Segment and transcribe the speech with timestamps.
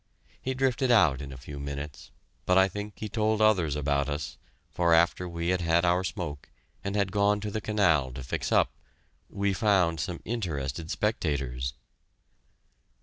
[0.41, 2.09] He drifted out in a few minutes,
[2.47, 4.39] but I think he told others about us,
[4.71, 6.49] for after we had had our smoke,
[6.83, 8.71] and had gone to the canal to fix up,
[9.29, 11.75] we found some interested spectators.